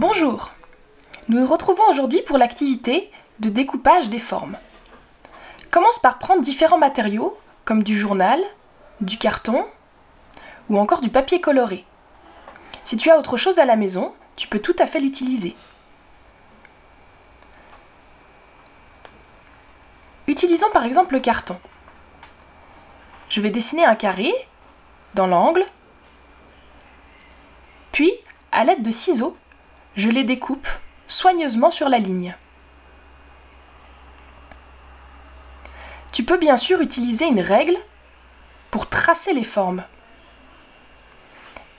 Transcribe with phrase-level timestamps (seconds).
[0.00, 0.50] Bonjour
[1.28, 4.56] Nous nous retrouvons aujourd'hui pour l'activité de découpage des formes.
[5.70, 8.40] Commence par prendre différents matériaux comme du journal,
[9.02, 9.62] du carton
[10.70, 11.84] ou encore du papier coloré.
[12.82, 15.54] Si tu as autre chose à la maison, tu peux tout à fait l'utiliser.
[20.28, 21.60] Utilisons par exemple le carton.
[23.28, 24.32] Je vais dessiner un carré
[25.12, 25.66] dans l'angle,
[27.92, 28.14] puis
[28.50, 29.36] à l'aide de ciseaux,
[29.96, 30.68] je les découpe
[31.06, 32.34] soigneusement sur la ligne.
[36.12, 37.76] Tu peux bien sûr utiliser une règle
[38.70, 39.84] pour tracer les formes.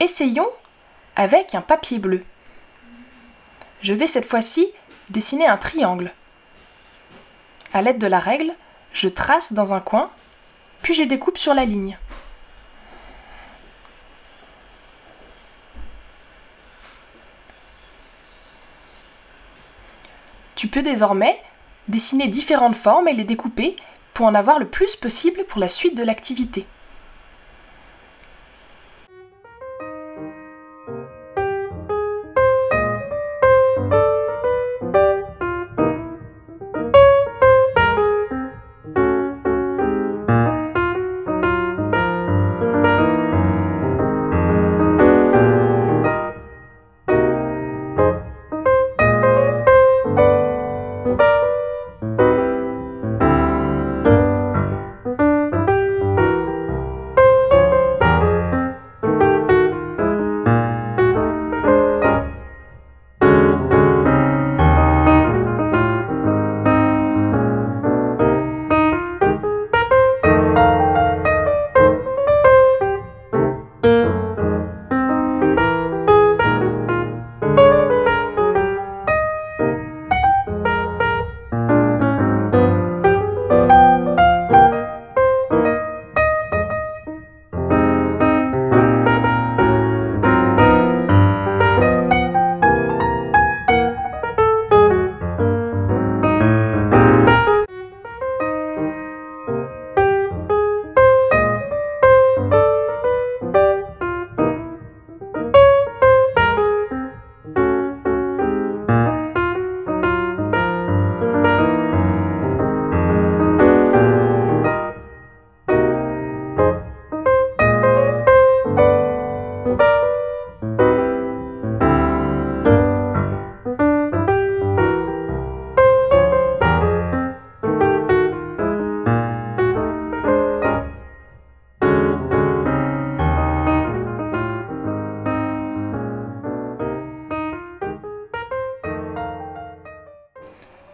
[0.00, 0.48] Essayons
[1.16, 2.24] avec un papier bleu.
[3.82, 4.72] Je vais cette fois-ci
[5.10, 6.12] dessiner un triangle.
[7.72, 8.54] À l'aide de la règle,
[8.92, 10.10] je trace dans un coin,
[10.82, 11.98] puis je découpe sur la ligne.
[20.62, 21.36] Tu peux désormais
[21.88, 23.74] dessiner différentes formes et les découper
[24.14, 26.66] pour en avoir le plus possible pour la suite de l'activité.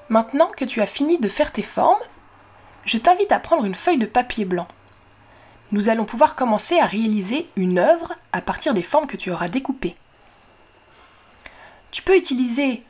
[0.08, 2.02] Maintenant que tu as fini de faire tes formes,
[2.86, 4.66] je t'invite à prendre une feuille de papier blanc.
[5.70, 9.48] Nous allons pouvoir commencer à réaliser une œuvre à partir des formes que tu auras
[9.48, 9.96] découpées.
[11.90, 12.82] Tu peux utiliser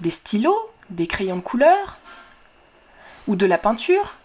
[0.00, 1.98] des stylos, des crayons de couleur
[3.28, 4.16] ou de la peinture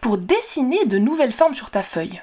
[0.00, 2.20] pour dessiner de nouvelles formes sur ta feuille.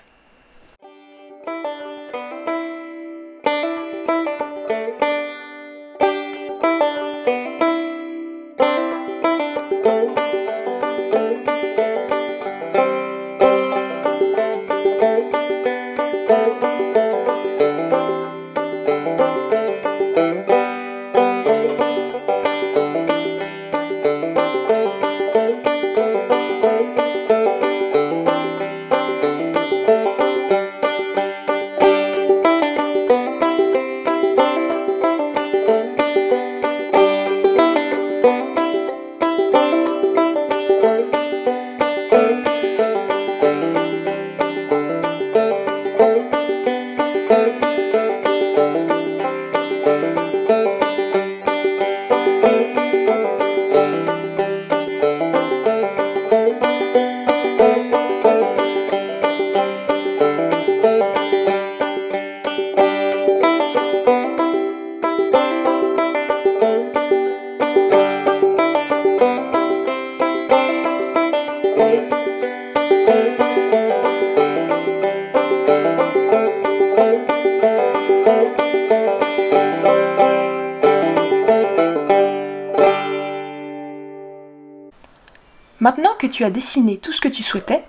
[85.80, 87.84] Maintenant que tu as dessiné tout ce que tu souhaitais,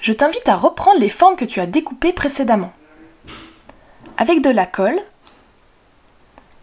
[0.00, 2.72] je t'invite à reprendre les formes que tu as découpées précédemment.
[4.18, 5.00] Avec de la colle,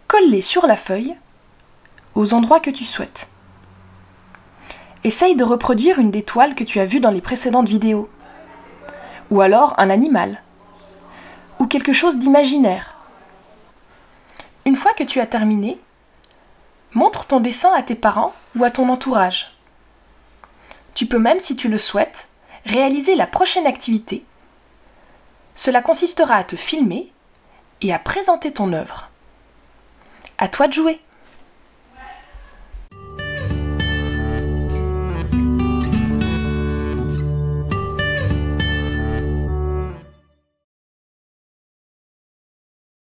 [0.08, 1.14] colle-les sur la feuille
[2.14, 3.28] aux endroits que tu souhaites.
[5.02, 8.08] Essaye de reproduire une des toiles que tu as vues dans les précédentes vidéos.
[9.30, 10.42] Ou alors un animal.
[11.58, 12.94] Ou quelque chose d'imaginaire.
[14.64, 15.78] Une fois que tu as terminé,
[16.94, 19.53] montre ton dessin à tes parents ou à ton entourage.
[20.94, 22.28] Tu peux même, si tu le souhaites,
[22.64, 24.24] réaliser la prochaine activité.
[25.54, 27.12] Cela consistera à te filmer
[27.80, 29.10] et à présenter ton œuvre.
[30.38, 31.00] À toi de jouer.